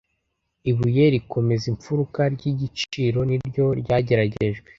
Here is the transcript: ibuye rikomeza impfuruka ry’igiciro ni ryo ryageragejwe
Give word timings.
ibuye 0.69 1.03
rikomeza 1.13 1.65
impfuruka 1.71 2.21
ry’igiciro 2.35 3.19
ni 3.29 3.37
ryo 3.47 3.65
ryageragejwe 3.81 4.67